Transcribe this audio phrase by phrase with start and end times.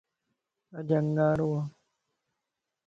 [0.77, 1.59] اڄ انڳارو ا